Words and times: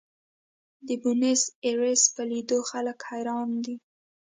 د 0.87 0.89
بونیس 1.01 1.41
ایرس 1.65 2.03
په 2.15 2.23
لیدو 2.31 2.59
خلک 2.69 2.97
حیران 3.09 3.49
دي. 3.65 3.75